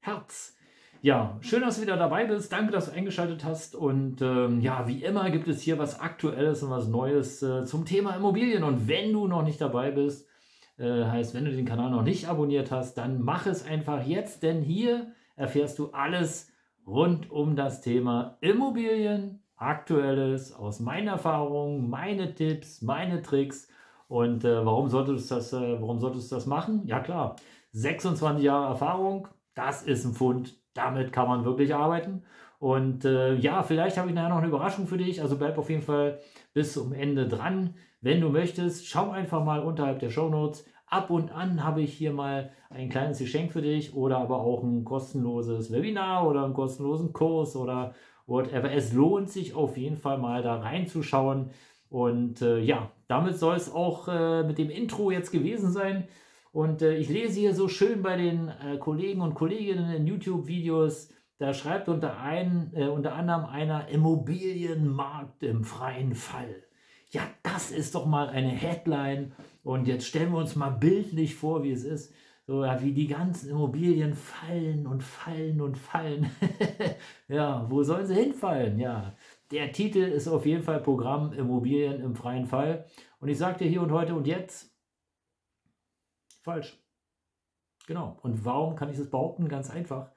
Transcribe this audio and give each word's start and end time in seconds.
Herz. 0.00 0.56
Ja, 1.00 1.38
schön, 1.42 1.60
dass 1.60 1.76
du 1.76 1.82
wieder 1.82 1.96
dabei 1.96 2.24
bist. 2.24 2.52
Danke, 2.52 2.72
dass 2.72 2.86
du 2.86 2.92
eingeschaltet 2.92 3.44
hast. 3.44 3.76
Und 3.76 4.20
ähm, 4.20 4.60
ja, 4.60 4.88
wie 4.88 5.04
immer 5.04 5.30
gibt 5.30 5.46
es 5.46 5.60
hier 5.60 5.78
was 5.78 6.00
Aktuelles 6.00 6.62
und 6.62 6.70
was 6.70 6.88
Neues 6.88 7.42
äh, 7.42 7.64
zum 7.64 7.84
Thema 7.84 8.16
Immobilien. 8.16 8.64
Und 8.64 8.88
wenn 8.88 9.12
du 9.12 9.28
noch 9.28 9.42
nicht 9.42 9.60
dabei 9.60 9.92
bist, 9.92 10.28
äh, 10.76 11.04
heißt, 11.04 11.34
wenn 11.34 11.44
du 11.44 11.52
den 11.52 11.66
Kanal 11.66 11.90
noch 11.90 12.02
nicht 12.02 12.28
abonniert 12.28 12.72
hast, 12.72 12.98
dann 12.98 13.22
mach 13.22 13.46
es 13.46 13.64
einfach 13.64 14.04
jetzt, 14.06 14.42
denn 14.42 14.60
hier 14.60 15.12
erfährst 15.36 15.78
du 15.78 15.90
alles 15.90 16.50
rund 16.86 17.30
um 17.30 17.54
das 17.54 17.80
Thema 17.80 18.38
Immobilien, 18.40 19.42
Aktuelles 19.56 20.52
aus 20.52 20.80
meinen 20.80 21.08
Erfahrungen, 21.08 21.90
meine 21.90 22.34
Tipps, 22.34 22.82
meine 22.82 23.22
Tricks. 23.22 23.68
Und 24.08 24.44
äh, 24.44 24.64
warum, 24.64 24.88
solltest 24.88 25.30
du 25.30 25.34
das, 25.34 25.52
äh, 25.52 25.80
warum 25.80 25.98
solltest 25.98 26.30
du 26.30 26.36
das 26.36 26.46
machen? 26.46 26.82
Ja 26.86 27.00
klar, 27.00 27.36
26 27.72 28.44
Jahre 28.44 28.66
Erfahrung, 28.70 29.28
das 29.58 29.82
ist 29.82 30.04
ein 30.04 30.14
Fund, 30.14 30.54
damit 30.72 31.12
kann 31.12 31.26
man 31.26 31.44
wirklich 31.44 31.74
arbeiten. 31.74 32.22
Und 32.60 33.04
äh, 33.04 33.34
ja, 33.34 33.62
vielleicht 33.64 33.98
habe 33.98 34.08
ich 34.08 34.14
nachher 34.14 34.28
noch 34.28 34.38
eine 34.38 34.46
Überraschung 34.46 34.86
für 34.86 34.98
dich. 34.98 35.20
Also 35.20 35.36
bleib 35.36 35.58
auf 35.58 35.68
jeden 35.68 35.82
Fall 35.82 36.20
bis 36.54 36.72
zum 36.74 36.92
Ende 36.92 37.26
dran. 37.26 37.74
Wenn 38.00 38.20
du 38.20 38.28
möchtest, 38.30 38.86
schau 38.86 39.10
einfach 39.10 39.44
mal 39.44 39.60
unterhalb 39.60 39.98
der 39.98 40.10
Show 40.10 40.28
Notes. 40.28 40.64
Ab 40.86 41.10
und 41.10 41.32
an 41.32 41.64
habe 41.64 41.82
ich 41.82 41.92
hier 41.92 42.12
mal 42.12 42.52
ein 42.70 42.88
kleines 42.88 43.18
Geschenk 43.18 43.52
für 43.52 43.60
dich 43.60 43.94
oder 43.94 44.18
aber 44.18 44.40
auch 44.40 44.62
ein 44.62 44.84
kostenloses 44.84 45.72
Webinar 45.72 46.26
oder 46.26 46.44
einen 46.44 46.54
kostenlosen 46.54 47.12
Kurs 47.12 47.56
oder 47.56 47.94
whatever. 48.26 48.70
Es 48.70 48.92
lohnt 48.92 49.28
sich 49.28 49.54
auf 49.54 49.76
jeden 49.76 49.96
Fall 49.96 50.18
mal 50.18 50.42
da 50.42 50.60
reinzuschauen. 50.60 51.50
Und 51.90 52.42
äh, 52.42 52.60
ja, 52.60 52.90
damit 53.08 53.38
soll 53.38 53.56
es 53.56 53.72
auch 53.72 54.06
äh, 54.06 54.44
mit 54.44 54.58
dem 54.58 54.70
Intro 54.70 55.10
jetzt 55.10 55.32
gewesen 55.32 55.72
sein. 55.72 56.06
Und 56.58 56.82
äh, 56.82 56.96
ich 56.96 57.08
lese 57.08 57.38
hier 57.38 57.54
so 57.54 57.68
schön 57.68 58.02
bei 58.02 58.16
den 58.16 58.48
äh, 58.48 58.78
Kollegen 58.78 59.20
und 59.20 59.36
Kolleginnen 59.36 59.92
in 59.92 60.08
YouTube-Videos, 60.08 61.08
da 61.38 61.54
schreibt 61.54 61.88
unter, 61.88 62.18
ein, 62.18 62.72
äh, 62.74 62.88
unter 62.88 63.14
anderem 63.14 63.44
einer 63.44 63.86
Immobilienmarkt 63.86 65.44
im 65.44 65.62
freien 65.62 66.16
Fall. 66.16 66.64
Ja, 67.10 67.20
das 67.44 67.70
ist 67.70 67.94
doch 67.94 68.06
mal 68.06 68.28
eine 68.28 68.48
Headline. 68.48 69.36
Und 69.62 69.86
jetzt 69.86 70.06
stellen 70.06 70.32
wir 70.32 70.38
uns 70.38 70.56
mal 70.56 70.70
bildlich 70.70 71.36
vor, 71.36 71.62
wie 71.62 71.70
es 71.70 71.84
ist. 71.84 72.12
So, 72.48 72.64
ja, 72.64 72.82
wie 72.82 72.90
die 72.90 73.06
ganzen 73.06 73.50
Immobilien 73.50 74.14
fallen 74.14 74.88
und 74.88 75.04
fallen 75.04 75.60
und 75.60 75.78
fallen. 75.78 76.28
ja, 77.28 77.70
wo 77.70 77.84
sollen 77.84 78.08
sie 78.08 78.16
hinfallen? 78.16 78.80
Ja, 78.80 79.14
der 79.52 79.70
Titel 79.70 80.00
ist 80.00 80.26
auf 80.26 80.44
jeden 80.44 80.64
Fall 80.64 80.80
Programm 80.80 81.32
Immobilien 81.32 82.00
im 82.00 82.16
freien 82.16 82.46
Fall. 82.46 82.84
Und 83.20 83.28
ich 83.28 83.38
dir 83.38 83.68
hier 83.68 83.82
und 83.82 83.92
heute 83.92 84.16
und 84.16 84.26
jetzt, 84.26 84.67
Falsch. 86.40 86.78
Genau. 87.86 88.18
Und 88.22 88.44
warum 88.44 88.76
kann 88.76 88.90
ich 88.90 88.98
das 88.98 89.10
behaupten? 89.10 89.48
Ganz 89.48 89.70
einfach. 89.70 90.12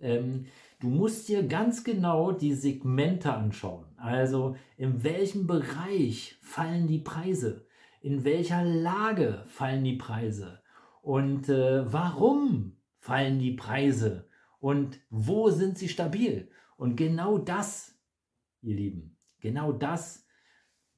Ähm, 0.00 0.46
du 0.80 0.88
musst 0.88 1.28
dir 1.28 1.46
ganz 1.46 1.84
genau 1.84 2.32
die 2.32 2.54
Segmente 2.54 3.32
anschauen. 3.32 3.86
Also 3.96 4.56
in 4.76 5.04
welchem 5.04 5.46
Bereich 5.46 6.36
fallen 6.42 6.88
die 6.88 6.98
Preise? 6.98 7.66
In 8.00 8.24
welcher 8.24 8.64
Lage 8.64 9.44
fallen 9.46 9.84
die 9.84 9.96
Preise? 9.96 10.60
Und 11.02 11.48
äh, 11.48 11.92
warum 11.92 12.76
fallen 12.98 13.38
die 13.38 13.52
Preise? 13.52 14.28
Und 14.58 15.00
wo 15.08 15.50
sind 15.50 15.78
sie 15.78 15.88
stabil? 15.88 16.50
Und 16.76 16.96
genau 16.96 17.38
das, 17.38 17.96
ihr 18.60 18.74
Lieben, 18.74 19.16
genau 19.38 19.72
das 19.72 20.26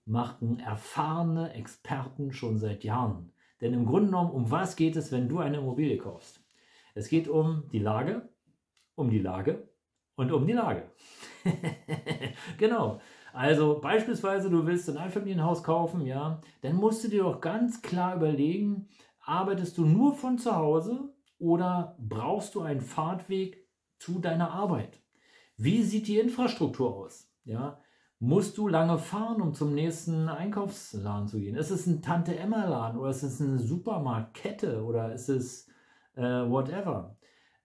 machen 0.07 0.61
erfahrene 0.61 1.53
Experten 1.53 2.33
schon 2.33 2.59
seit 2.59 2.85
Jahren. 2.85 3.34
Denn 3.61 3.75
im 3.75 3.87
Grunde 3.87 4.07
genommen, 4.07 4.31
um 4.31 4.51
was 4.51 4.77
geht 4.77 4.97
es, 4.97 5.13
wenn 5.13 5.29
du 5.29 5.39
eine 5.39 5.59
Immobilie 5.59 5.97
kaufst? 5.97 6.45
Es 6.95 7.09
geht 7.09 7.29
um 7.29 7.69
die 7.73 7.79
Lage, 7.79 8.29
um 8.95 9.11
die 9.11 9.19
Lage 9.19 9.69
und 10.17 10.33
um 10.33 10.47
die 10.47 10.53
Lage. 10.53 10.91
genau. 12.59 13.01
Also 13.33 13.81
beispielsweise, 13.81 14.49
du 14.49 14.65
willst 14.67 14.89
ein 14.89 14.97
Einfamilienhaus 14.97 15.65
kaufen, 15.65 16.07
ja, 16.07 16.41
dann 16.61 16.77
musst 16.77 17.03
du 17.03 17.09
dir 17.09 17.25
doch 17.25 17.41
ganz 17.41 17.83
klar 17.83 18.15
überlegen, 18.15 18.89
arbeitest 19.21 19.77
du 19.77 19.85
nur 19.85 20.15
von 20.15 20.39
zu 20.39 20.55
Hause 20.55 21.13
oder 21.39 21.97
brauchst 21.99 22.55
du 22.55 22.61
einen 22.61 22.81
Fahrtweg 22.81 23.69
zu 23.99 24.21
deiner 24.21 24.53
Arbeit? 24.53 25.01
Wie 25.57 25.83
sieht 25.83 26.07
die 26.07 26.19
Infrastruktur 26.19 26.95
aus? 26.95 27.29
Ja, 27.45 27.81
Musst 28.27 28.57
du 28.57 28.69
lange 28.69 28.97
fahren, 28.97 29.43
um 29.43 29.53
zum 29.53 29.75
nächsten 29.75 30.31
Einkaufsladen 30.31 31.29
zu 31.29 31.41
gehen? 31.41 31.57
Ist 31.57 31.71
es 31.71 31.87
ein 31.87 32.01
Tante-Emma-Laden 32.01 32.99
oder 32.99 33.11
ist 33.11 33.23
es 33.23 33.39
eine 33.39 33.59
Supermarktkette 33.59 34.83
oder 34.83 35.13
ist 35.13 35.29
es 35.29 35.69
äh, 36.17 36.23
whatever? 36.23 37.19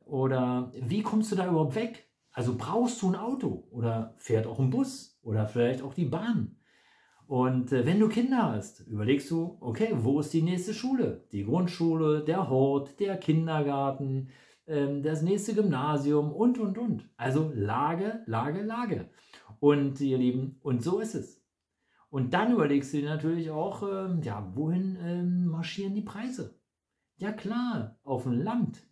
Oder 0.04 0.70
wie 0.74 1.02
kommst 1.02 1.32
du 1.32 1.38
da 1.38 1.48
überhaupt 1.48 1.76
weg? 1.76 2.10
Also 2.34 2.58
brauchst 2.58 3.02
du 3.02 3.08
ein 3.08 3.16
Auto 3.16 3.70
oder 3.72 4.16
fährt 4.18 4.48
auch 4.48 4.60
ein 4.60 4.70
Bus 4.70 5.18
oder 5.24 5.48
vielleicht 5.48 5.82
auch 5.82 5.94
die 5.94 6.04
Bahn? 6.04 6.58
Und 7.26 7.72
äh, 7.72 7.86
wenn 7.86 8.02
du 8.02 8.10
Kinder 8.10 8.52
hast, 8.52 8.82
überlegst 8.82 9.32
du, 9.32 9.56
okay, 9.62 9.94
wo 9.94 10.20
ist 10.20 10.34
die 10.34 10.42
nächste 10.42 10.74
Schule? 10.74 11.26
Die 11.32 11.46
Grundschule, 11.46 12.22
der 12.22 12.50
Hort, 12.50 13.00
der 13.00 13.16
Kindergarten, 13.16 14.28
ähm, 14.68 15.04
das 15.04 15.22
nächste 15.22 15.54
Gymnasium 15.54 16.34
und, 16.34 16.60
und, 16.60 16.78
und. 16.78 17.10
Also 17.16 17.50
Lage, 17.56 18.24
Lage, 18.26 18.62
Lage. 18.62 19.10
Und 19.60 20.00
ihr 20.00 20.18
Lieben, 20.18 20.58
und 20.62 20.84
so 20.84 21.00
ist 21.00 21.16
es. 21.16 21.44
Und 22.10 22.34
dann 22.34 22.54
überlegst 22.54 22.94
du 22.94 22.98
dir 22.98 23.10
natürlich 23.10 23.52
auch, 23.52 23.84
äh, 23.84 24.20
ja, 24.22 24.52
wohin 24.56 24.96
äh, 24.96 25.24
marschieren 25.24 25.94
die 25.94 26.02
Preise? 26.02 26.60
Ja 27.18 27.32
klar, 27.32 28.00
auf 28.04 28.24
dem 28.24 28.34
Land. 28.34 28.88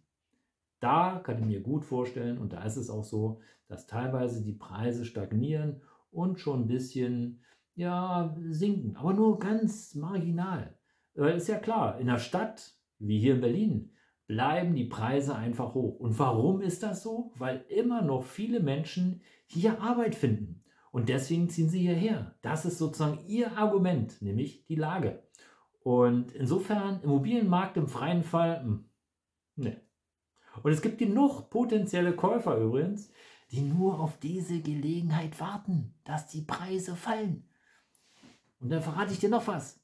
Da 0.80 1.20
kann 1.24 1.40
ich 1.40 1.46
mir 1.46 1.62
gut 1.62 1.86
vorstellen, 1.86 2.38
und 2.38 2.54
da 2.54 2.64
ist 2.64 2.78
es 2.78 2.90
auch 2.90 3.04
so, 3.04 3.40
dass 3.68 3.88
teilweise 3.88 4.44
die 4.44 4.54
Preise 4.54 5.06
stagnieren 5.06 5.82
und 6.12 6.40
schon 6.40 6.62
ein 6.62 6.68
bisschen, 6.68 7.42
ja, 7.76 8.36
sinken. 8.50 8.96
Aber 8.98 9.14
nur 9.14 9.40
ganz 9.40 9.96
marginal. 9.96 10.78
Äh, 11.16 11.38
ist 11.38 11.48
ja 11.48 11.58
klar, 11.58 12.00
in 12.00 12.08
der 12.08 12.20
Stadt, 12.20 12.76
wie 13.00 13.20
hier 13.20 13.36
in 13.36 13.42
Berlin, 13.42 13.92
bleiben 14.28 14.76
die 14.76 14.86
Preise 14.86 15.36
einfach 15.36 15.74
hoch. 15.74 16.00
Und 16.00 16.20
warum 16.20 16.62
ist 16.62 16.84
das 16.84 17.02
so? 17.02 17.32
Weil 17.36 17.66
immer 17.70 18.02
noch 18.02 18.24
viele 18.24 18.60
Menschen 18.60 19.22
hier 19.46 19.82
Arbeit 19.82 20.16
finden. 20.16 20.57
Und 20.98 21.10
deswegen 21.10 21.48
ziehen 21.48 21.70
sie 21.70 21.82
hierher. 21.82 22.34
Das 22.42 22.66
ist 22.66 22.80
sozusagen 22.80 23.20
ihr 23.28 23.56
Argument, 23.56 24.20
nämlich 24.20 24.66
die 24.66 24.74
Lage. 24.74 25.22
Und 25.84 26.32
insofern, 26.32 27.04
Immobilienmarkt 27.04 27.78
im 27.78 27.88
freien 27.88 28.24
Fall, 28.24 28.64
mh, 28.64 28.66
hm, 28.66 28.86
ne. 29.58 29.82
Und 30.64 30.72
es 30.72 30.82
gibt 30.82 30.98
genug 30.98 31.52
potenzielle 31.52 32.16
Käufer 32.16 32.58
übrigens, 32.58 33.12
die 33.52 33.62
nur 33.62 34.00
auf 34.00 34.18
diese 34.18 34.60
Gelegenheit 34.60 35.40
warten, 35.40 35.94
dass 36.04 36.26
die 36.30 36.42
Preise 36.42 36.96
fallen. 36.96 37.48
Und 38.60 38.72
dann 38.72 38.82
verrate 38.82 39.14
ich 39.14 39.20
dir 39.20 39.30
noch 39.30 39.46
was. 39.46 39.80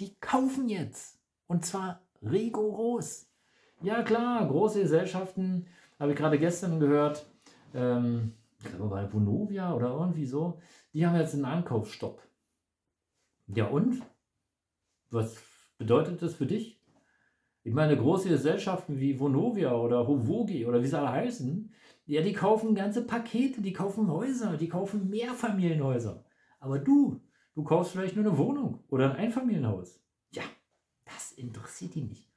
Die 0.00 0.16
kaufen 0.16 0.68
jetzt. 0.68 1.20
Und 1.46 1.64
zwar 1.64 2.02
rigoros. 2.20 3.30
Ja 3.80 4.02
klar, 4.02 4.44
große 4.48 4.80
Gesellschaften, 4.80 5.68
habe 6.00 6.10
ich 6.10 6.18
gerade 6.18 6.40
gestern 6.40 6.80
gehört, 6.80 7.30
ähm, 7.74 8.34
ich 8.62 8.70
glaube 8.70 8.88
bei 8.88 9.12
Vonovia 9.12 9.74
oder 9.74 9.90
irgendwie 9.90 10.26
so, 10.26 10.60
die 10.92 11.06
haben 11.06 11.16
jetzt 11.16 11.34
einen 11.34 11.44
Ankaufsstopp. 11.44 12.22
Ja 13.48 13.66
und? 13.66 14.02
Was 15.10 15.36
bedeutet 15.78 16.22
das 16.22 16.34
für 16.34 16.46
dich? 16.46 16.80
Ich 17.64 17.72
meine, 17.72 17.96
große 17.96 18.28
Gesellschaften 18.28 18.98
wie 18.98 19.20
Vonovia 19.20 19.74
oder 19.74 20.06
Hovogi 20.08 20.66
oder 20.66 20.82
wie 20.82 20.86
sie 20.86 20.98
alle 20.98 21.12
heißen, 21.12 21.72
ja, 22.06 22.22
die 22.22 22.32
kaufen 22.32 22.74
ganze 22.74 23.06
Pakete, 23.06 23.62
die 23.62 23.72
kaufen 23.72 24.10
Häuser, 24.10 24.56
die 24.56 24.68
kaufen 24.68 25.08
Mehrfamilienhäuser. 25.10 26.24
Aber 26.58 26.78
du, 26.78 27.20
du 27.54 27.62
kaufst 27.62 27.92
vielleicht 27.92 28.16
nur 28.16 28.24
eine 28.24 28.38
Wohnung 28.38 28.82
oder 28.88 29.10
ein 29.10 29.16
Einfamilienhaus. 29.16 30.02
Ja, 30.32 30.42
das 31.04 31.32
interessiert 31.32 31.94
die 31.94 32.02
nicht. 32.02 32.28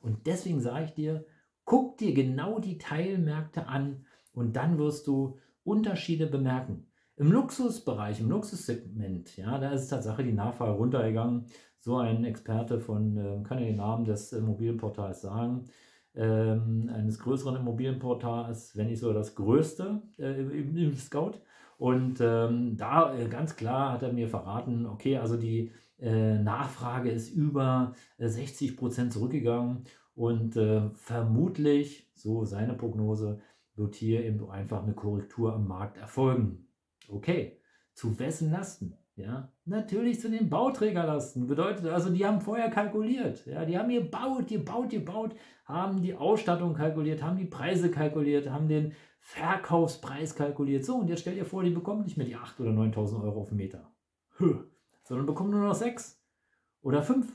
Und 0.00 0.26
deswegen 0.26 0.60
sage 0.60 0.86
ich 0.86 0.94
dir, 0.94 1.26
guck 1.64 1.98
dir 1.98 2.14
genau 2.14 2.58
die 2.58 2.78
Teilmärkte 2.78 3.66
an 3.66 4.06
und 4.32 4.54
dann 4.54 4.78
wirst 4.78 5.06
du 5.06 5.38
Unterschiede 5.64 6.26
bemerken. 6.26 6.86
Im 7.16 7.32
Luxusbereich, 7.32 8.20
im 8.20 8.30
Luxussegment, 8.30 9.36
ja, 9.36 9.58
da 9.58 9.72
ist 9.72 9.88
Tatsache 9.88 10.24
die 10.24 10.32
Nachfrage 10.32 10.72
runtergegangen. 10.72 11.46
So 11.78 11.98
ein 11.98 12.24
Experte 12.24 12.80
von, 12.80 13.16
äh, 13.16 13.42
kann 13.42 13.58
ja 13.58 13.66
den 13.66 13.76
Namen 13.76 14.04
des 14.04 14.32
Immobilienportals 14.32 15.20
sagen, 15.20 15.64
ähm, 16.14 16.90
eines 16.92 17.18
größeren 17.18 17.56
Immobilienportals, 17.56 18.76
wenn 18.76 18.88
nicht 18.88 19.00
sogar 19.00 19.14
das 19.14 19.34
größte 19.34 20.02
äh, 20.18 20.40
im, 20.40 20.76
im, 20.76 20.94
Scout. 20.94 21.34
Und 21.78 22.20
ähm, 22.20 22.76
da 22.76 23.14
äh, 23.14 23.28
ganz 23.28 23.56
klar 23.56 23.92
hat 23.92 24.02
er 24.02 24.12
mir 24.12 24.28
verraten, 24.28 24.86
okay, 24.86 25.18
also 25.18 25.36
die 25.36 25.72
äh, 25.98 26.38
Nachfrage 26.38 27.10
ist 27.10 27.30
über 27.30 27.94
60 28.18 28.72
äh, 28.72 28.74
Prozent 28.76 29.12
zurückgegangen 29.12 29.84
und 30.14 30.56
äh, 30.56 30.90
vermutlich, 30.94 32.10
so 32.14 32.44
seine 32.44 32.74
Prognose, 32.74 33.40
wird 33.80 33.96
hier 33.96 34.24
eben 34.24 34.48
einfach 34.48 34.84
eine 34.84 34.94
Korrektur 34.94 35.54
am 35.54 35.66
Markt 35.66 35.96
erfolgen. 35.96 36.68
Okay, 37.08 37.60
zu 37.94 38.16
wessen 38.20 38.52
Lasten? 38.52 38.94
Ja, 39.16 39.52
natürlich 39.64 40.20
zu 40.20 40.30
den 40.30 40.48
Bauträgerlasten. 40.48 41.46
Bedeutet 41.46 41.86
also, 41.86 42.10
die 42.10 42.24
haben 42.24 42.40
vorher 42.40 42.70
kalkuliert. 42.70 43.44
Ja, 43.44 43.64
die 43.64 43.76
haben 43.76 43.90
gebaut, 43.90 44.46
gebaut, 44.46 44.90
gebaut, 44.90 45.34
haben 45.64 46.00
die 46.00 46.14
Ausstattung 46.14 46.74
kalkuliert, 46.74 47.22
haben 47.22 47.36
die 47.36 47.44
Preise 47.44 47.90
kalkuliert, 47.90 48.48
haben 48.48 48.68
den 48.68 48.92
Verkaufspreis 49.18 50.34
kalkuliert. 50.34 50.84
So, 50.84 50.96
und 50.96 51.08
jetzt 51.08 51.20
stell 51.20 51.34
dir 51.34 51.44
vor, 51.44 51.62
die 51.62 51.70
bekommen 51.70 52.04
nicht 52.04 52.16
mehr 52.16 52.26
die 52.26 52.36
8.000 52.36 52.60
oder 52.60 52.70
9.000 52.70 53.22
Euro 53.22 53.40
auf 53.40 53.48
den 53.48 53.58
Meter. 53.58 53.90
Sondern 55.02 55.26
bekommen 55.26 55.50
nur 55.50 55.66
noch 55.66 55.74
6 55.74 56.22
oder 56.80 57.02
5. 57.02 57.30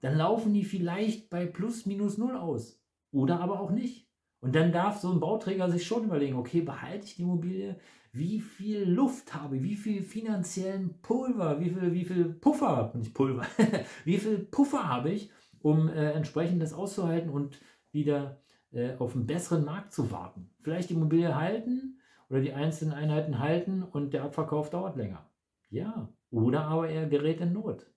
Dann 0.00 0.18
laufen 0.18 0.52
die 0.52 0.64
vielleicht 0.64 1.30
bei 1.30 1.46
plus 1.46 1.86
minus 1.86 2.18
0 2.18 2.36
aus. 2.36 2.82
Oder 3.10 3.40
aber 3.40 3.60
auch 3.60 3.70
nicht. 3.70 4.10
Und 4.44 4.54
dann 4.54 4.72
darf 4.72 4.98
so 4.98 5.10
ein 5.10 5.20
Bauträger 5.20 5.70
sich 5.70 5.86
schon 5.86 6.04
überlegen, 6.04 6.36
okay, 6.36 6.60
behalte 6.60 7.06
ich 7.06 7.16
die 7.16 7.22
Immobilie, 7.22 7.76
wie 8.12 8.40
viel 8.40 8.84
Luft 8.84 9.34
habe 9.34 9.56
ich, 9.56 9.62
wie 9.62 9.74
viel 9.74 10.02
finanziellen 10.02 11.00
Pulver, 11.00 11.60
wie 11.60 11.70
viel, 11.70 11.94
wie 11.94 12.04
viel 12.04 12.26
Puffer, 12.26 12.92
nicht 12.94 13.14
Pulver, 13.14 13.46
wie 14.04 14.18
viel 14.18 14.40
Puffer 14.40 14.86
habe 14.86 15.10
ich, 15.12 15.30
um 15.62 15.88
äh, 15.88 16.12
entsprechend 16.12 16.60
das 16.60 16.74
auszuhalten 16.74 17.30
und 17.30 17.58
wieder 17.90 18.42
äh, 18.70 18.94
auf 18.98 19.14
einen 19.14 19.26
besseren 19.26 19.64
Markt 19.64 19.94
zu 19.94 20.10
warten. 20.10 20.50
Vielleicht 20.60 20.90
die 20.90 20.94
Immobilie 20.94 21.34
halten 21.34 22.02
oder 22.28 22.42
die 22.42 22.52
einzelnen 22.52 22.92
Einheiten 22.92 23.38
halten 23.38 23.82
und 23.82 24.12
der 24.12 24.24
Abverkauf 24.24 24.68
dauert 24.68 24.96
länger. 24.96 25.26
Ja, 25.70 26.12
oder 26.30 26.66
aber 26.66 26.90
er 26.90 27.06
gerät 27.06 27.40
in 27.40 27.54
Not. 27.54 27.90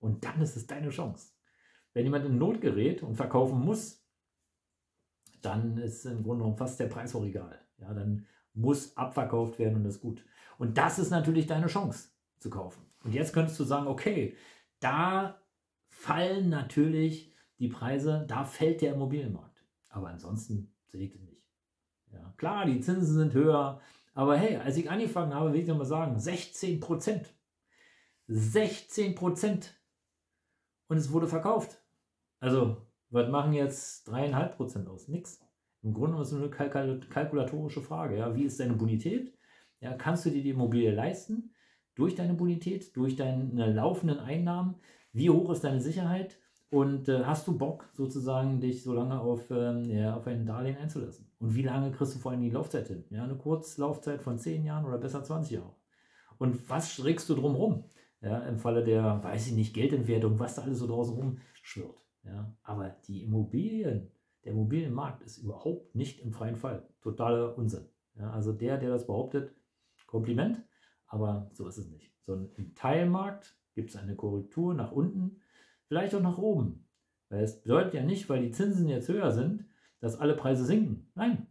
Und 0.00 0.24
dann 0.24 0.42
ist 0.42 0.56
es 0.56 0.66
deine 0.66 0.88
Chance. 0.88 1.34
Wenn 1.92 2.04
jemand 2.04 2.26
in 2.26 2.36
Not 2.36 2.60
gerät 2.60 3.04
und 3.04 3.14
verkaufen 3.14 3.60
muss, 3.60 4.03
dann 5.44 5.78
ist 5.78 6.04
im 6.06 6.22
Grunde 6.22 6.42
genommen 6.42 6.56
fast 6.56 6.80
der 6.80 6.86
Preis 6.86 7.14
auch 7.14 7.24
egal. 7.24 7.58
Ja, 7.78 7.92
dann 7.92 8.26
muss 8.54 8.96
abverkauft 8.96 9.58
werden 9.58 9.76
und 9.76 9.84
das 9.84 9.96
ist 9.96 10.00
gut. 10.00 10.24
Und 10.58 10.78
das 10.78 10.98
ist 10.98 11.10
natürlich 11.10 11.46
deine 11.46 11.66
Chance 11.66 12.08
zu 12.38 12.50
kaufen. 12.50 12.82
Und 13.02 13.12
jetzt 13.12 13.32
könntest 13.32 13.58
du 13.58 13.64
sagen, 13.64 13.86
okay, 13.86 14.36
da 14.80 15.40
fallen 15.88 16.48
natürlich 16.48 17.32
die 17.58 17.68
Preise, 17.68 18.24
da 18.28 18.44
fällt 18.44 18.80
der 18.80 18.94
Immobilienmarkt. 18.94 19.64
Aber 19.88 20.08
ansonsten 20.08 20.72
sehe 20.86 21.04
ich 21.04 21.12
das 21.12 21.22
nicht. 21.22 21.42
Ja, 22.12 22.32
klar, 22.36 22.66
die 22.66 22.80
Zinsen 22.80 23.14
sind 23.14 23.34
höher, 23.34 23.80
aber 24.14 24.36
hey, 24.36 24.56
als 24.56 24.76
ich 24.76 24.90
angefangen 24.90 25.34
habe, 25.34 25.52
will 25.52 25.60
ich 25.60 25.68
mal 25.68 25.84
sagen, 25.84 26.18
16 26.18 26.80
Prozent. 26.80 27.34
16 28.28 29.14
Prozent. 29.14 29.74
Und 30.88 30.96
es 30.96 31.10
wurde 31.12 31.26
verkauft. 31.26 31.80
Also 32.38 32.86
was 33.14 33.28
machen 33.28 33.52
jetzt 33.52 34.08
3,5% 34.08 34.88
aus? 34.88 35.08
Nix. 35.08 35.40
Im 35.82 35.94
Grunde 35.94 36.20
ist 36.20 36.32
es 36.32 36.40
eine 36.40 36.50
kalkulatorische 36.50 37.80
Frage. 37.80 38.18
Ja? 38.18 38.34
Wie 38.34 38.44
ist 38.44 38.58
deine 38.58 38.74
Bonität? 38.74 39.32
Ja, 39.80 39.92
kannst 39.94 40.26
du 40.26 40.30
dir 40.30 40.42
die 40.42 40.50
Immobilie 40.50 40.90
leisten? 40.90 41.54
Durch 41.94 42.14
deine 42.14 42.34
Bonität, 42.34 42.96
durch 42.96 43.16
deine 43.16 43.72
laufenden 43.72 44.18
Einnahmen? 44.18 44.76
Wie 45.12 45.30
hoch 45.30 45.50
ist 45.50 45.62
deine 45.62 45.80
Sicherheit? 45.80 46.38
Und 46.70 47.08
äh, 47.08 47.24
hast 47.24 47.46
du 47.46 47.56
Bock, 47.56 47.88
sozusagen, 47.92 48.60
dich 48.60 48.82
so 48.82 48.94
lange 48.94 49.20
auf, 49.20 49.48
ähm, 49.50 49.84
ja, 49.84 50.16
auf 50.16 50.26
ein 50.26 50.44
Darlehen 50.44 50.76
einzulassen? 50.76 51.30
Und 51.38 51.54
wie 51.54 51.62
lange 51.62 51.92
kriegst 51.92 52.16
du 52.16 52.18
vor 52.18 52.32
allem 52.32 52.40
die 52.40 52.50
Laufzeit 52.50 52.88
hin? 52.88 53.04
Ja, 53.10 53.22
eine 53.22 53.36
Kurzlaufzeit 53.36 54.22
von 54.22 54.38
10 54.38 54.64
Jahren 54.64 54.84
oder 54.84 54.98
besser 54.98 55.22
20 55.22 55.52
Jahren. 55.52 55.74
Und 56.38 56.68
was 56.68 56.92
schrägst 56.92 57.28
du 57.28 57.34
drumherum? 57.34 57.84
Ja, 58.22 58.38
Im 58.40 58.58
Falle 58.58 58.82
der, 58.82 59.22
weiß 59.22 59.46
ich 59.46 59.52
nicht, 59.52 59.72
Geldentwertung, 59.72 60.38
was 60.40 60.56
da 60.56 60.62
alles 60.62 60.78
so 60.78 60.88
draußen 60.88 61.14
rumschwirrt. 61.14 62.04
Ja, 62.24 62.54
aber 62.62 62.96
die 63.06 63.22
Immobilien, 63.22 64.10
der 64.44 64.52
Immobilienmarkt 64.52 65.22
ist 65.22 65.38
überhaupt 65.38 65.94
nicht 65.94 66.20
im 66.20 66.32
freien 66.32 66.56
Fall. 66.56 66.88
Totaler 67.00 67.56
Unsinn. 67.56 67.86
Ja, 68.16 68.30
also 68.30 68.52
der, 68.52 68.78
der 68.78 68.90
das 68.90 69.06
behauptet, 69.06 69.54
Kompliment, 70.06 70.62
aber 71.06 71.50
so 71.52 71.66
ist 71.66 71.78
es 71.78 71.90
nicht. 71.90 72.12
Sondern 72.22 72.50
im 72.56 72.74
Teilmarkt 72.74 73.56
gibt 73.74 73.90
es 73.90 73.96
eine 73.96 74.14
Korrektur 74.14 74.74
nach 74.74 74.92
unten, 74.92 75.40
vielleicht 75.86 76.14
auch 76.14 76.22
nach 76.22 76.38
oben. 76.38 76.86
Weil 77.28 77.42
es 77.42 77.60
bedeutet 77.60 77.94
ja 77.94 78.02
nicht, 78.02 78.28
weil 78.28 78.42
die 78.42 78.52
Zinsen 78.52 78.88
jetzt 78.88 79.08
höher 79.08 79.32
sind, 79.32 79.64
dass 80.00 80.18
alle 80.18 80.36
Preise 80.36 80.64
sinken. 80.64 81.10
Nein, 81.14 81.46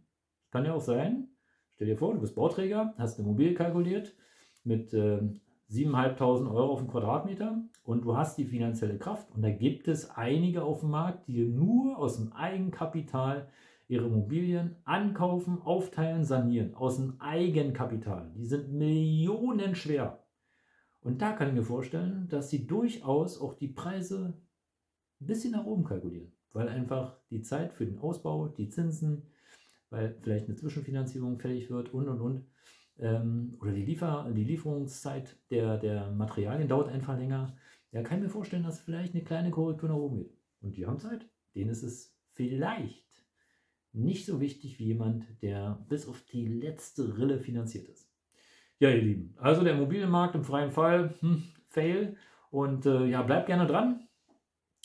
kann 0.50 0.64
ja 0.64 0.72
auch 0.72 0.80
sein. 0.80 1.28
Stell 1.74 1.88
dir 1.88 1.96
vor, 1.96 2.14
du 2.14 2.20
bist 2.20 2.34
Bauträger, 2.34 2.94
hast 2.96 3.18
eine 3.18 3.26
Immobilie 3.26 3.54
kalkuliert 3.54 4.14
mit 4.62 4.94
äh, 4.94 5.20
7.500 5.70 6.52
Euro 6.54 6.72
auf 6.72 6.80
den 6.80 6.88
Quadratmeter 6.88 7.62
und 7.82 8.04
du 8.04 8.16
hast 8.16 8.36
die 8.38 8.44
finanzielle 8.44 8.98
Kraft. 8.98 9.30
Und 9.32 9.42
da 9.42 9.50
gibt 9.50 9.88
es 9.88 10.10
einige 10.10 10.62
auf 10.62 10.80
dem 10.80 10.90
Markt, 10.90 11.28
die 11.28 11.44
nur 11.44 11.98
aus 11.98 12.16
dem 12.16 12.32
Eigenkapital 12.32 13.48
ihre 13.88 14.06
Immobilien 14.06 14.76
ankaufen, 14.84 15.60
aufteilen, 15.62 16.24
sanieren. 16.24 16.74
Aus 16.74 16.96
dem 16.96 17.20
Eigenkapital. 17.20 18.32
Die 18.36 18.46
sind 18.46 18.72
Millionen 18.72 19.74
schwer. 19.74 20.24
Und 21.00 21.20
da 21.20 21.32
kann 21.32 21.48
ich 21.48 21.54
mir 21.54 21.62
vorstellen, 21.62 22.28
dass 22.28 22.48
sie 22.48 22.66
durchaus 22.66 23.38
auch 23.40 23.54
die 23.54 23.68
Preise 23.68 24.38
ein 25.20 25.26
bisschen 25.26 25.52
nach 25.52 25.66
oben 25.66 25.84
kalkulieren. 25.84 26.32
Weil 26.52 26.68
einfach 26.68 27.18
die 27.30 27.42
Zeit 27.42 27.74
für 27.74 27.84
den 27.84 27.98
Ausbau, 27.98 28.48
die 28.48 28.70
Zinsen, 28.70 29.26
weil 29.90 30.16
vielleicht 30.22 30.46
eine 30.46 30.56
Zwischenfinanzierung 30.56 31.38
fällig 31.38 31.68
wird 31.70 31.92
und 31.92 32.08
und 32.08 32.20
und 32.20 32.46
ähm, 32.98 33.56
oder 33.60 33.72
die, 33.72 33.84
Liefer-, 33.84 34.30
die 34.34 34.44
Lieferungszeit 34.44 35.36
der, 35.50 35.78
der 35.78 36.10
Materialien 36.10 36.68
dauert 36.68 36.88
einfach 36.88 37.16
länger. 37.16 37.56
Ja, 37.92 38.02
kann 38.02 38.18
ich 38.18 38.24
mir 38.24 38.30
vorstellen, 38.30 38.64
dass 38.64 38.80
vielleicht 38.80 39.14
eine 39.14 39.24
kleine 39.24 39.50
Korrektur 39.50 39.88
nach 39.88 39.96
oben 39.96 40.18
geht. 40.18 40.36
Und 40.60 40.76
die 40.76 40.86
haben 40.86 40.98
Zeit. 40.98 41.26
Denen 41.54 41.70
ist 41.70 41.82
es 41.82 42.16
vielleicht 42.32 43.04
nicht 43.92 44.26
so 44.26 44.40
wichtig 44.40 44.78
wie 44.78 44.86
jemand, 44.86 45.24
der 45.42 45.84
bis 45.88 46.08
auf 46.08 46.22
die 46.22 46.46
letzte 46.46 47.16
Rille 47.16 47.38
finanziert 47.38 47.88
ist. 47.88 48.10
Ja, 48.80 48.90
ihr 48.90 49.02
Lieben, 49.02 49.34
also 49.38 49.62
der 49.62 49.74
Immobilienmarkt 49.74 50.34
im 50.34 50.42
freien 50.42 50.72
Fall, 50.72 51.14
hm, 51.20 51.44
fail. 51.68 52.16
Und 52.50 52.86
äh, 52.86 53.06
ja, 53.06 53.22
bleibt 53.22 53.46
gerne 53.46 53.66
dran. 53.66 54.08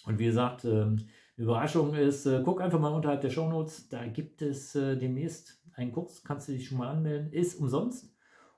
Und 0.05 0.19
wie 0.19 0.25
gesagt, 0.25 0.65
ähm, 0.65 1.07
Überraschung 1.39 1.93
ist, 1.93 2.25
äh, 2.25 2.41
guck 2.43 2.61
einfach 2.61 2.79
mal 2.79 2.93
unterhalb 2.93 3.21
der 3.21 3.29
Shownotes, 3.29 3.87
da 3.87 4.05
gibt 4.05 4.41
es 4.41 4.75
äh, 4.75 4.97
demnächst 4.97 5.61
einen 5.73 5.93
Kurs, 5.93 6.21
kannst 6.23 6.49
du 6.49 6.51
dich 6.51 6.67
schon 6.67 6.77
mal 6.77 6.89
anmelden, 6.89 7.31
ist 7.31 7.59
umsonst. 7.59 8.13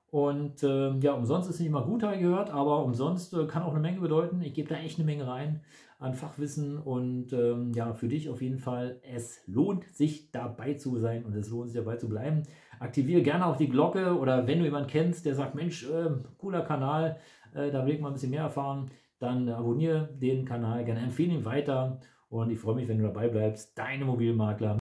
Und 0.08 0.64
äh, 0.64 0.98
ja, 0.98 1.14
umsonst 1.14 1.50
ist 1.50 1.60
nicht 1.60 1.70
immer 1.70 1.86
gut, 1.86 2.02
habe 2.02 2.16
ich 2.16 2.22
gehört, 2.22 2.50
aber 2.50 2.84
umsonst 2.84 3.34
äh, 3.34 3.46
kann 3.46 3.62
auch 3.62 3.72
eine 3.72 3.80
Menge 3.80 4.02
bedeuten. 4.02 4.42
Ich 4.42 4.56
gebe 4.56 4.68
da 4.68 4.76
echt 4.76 4.98
eine 4.98 5.06
Menge 5.06 5.28
rein 5.28 5.62
an 6.00 6.16
Fachwissen 6.16 6.80
und 6.80 7.32
ähm, 7.34 7.72
ja, 7.76 7.94
für 7.94 8.08
dich 8.08 8.30
auf 8.30 8.42
jeden 8.42 8.58
Fall, 8.58 9.00
es 9.04 9.42
lohnt 9.46 9.86
sich 9.86 10.32
dabei 10.32 10.74
zu 10.74 10.98
sein 10.98 11.24
und 11.24 11.36
es 11.36 11.52
lohnt 11.52 11.70
sich 11.70 11.80
dabei 11.80 11.98
zu 11.98 12.10
bleiben. 12.10 12.42
Aktiviere 12.80 13.22
gerne 13.22 13.46
auch 13.46 13.58
die 13.58 13.70
Glocke 13.70 14.18
oder 14.18 14.48
wenn 14.48 14.58
du 14.58 14.66
jemanden 14.66 14.90
kennst, 14.90 15.28
der 15.28 15.36
sagt, 15.36 15.54
Mensch, 15.54 15.88
äh, 15.88 16.10
cooler 16.40 16.64
Kanal, 16.64 17.20
äh, 17.54 17.70
da 17.70 17.86
will 17.86 17.94
ich 17.94 18.02
mal 18.02 18.08
ein 18.08 18.16
bisschen 18.16 18.32
mehr 18.32 18.42
erfahren, 18.42 18.90
dann 19.20 19.48
abonniere 19.50 20.10
den 20.20 20.46
Kanal, 20.46 20.84
gerne 20.84 21.02
empfehle 21.02 21.36
ihn 21.36 21.46
weiter 21.46 22.00
und 22.32 22.50
ich 22.50 22.60
freue 22.60 22.76
mich, 22.76 22.88
wenn 22.88 22.98
du 22.98 23.04
dabei 23.04 23.28
bleibst. 23.28 23.78
Deine 23.78 24.06
Mobilmakler. 24.06 24.80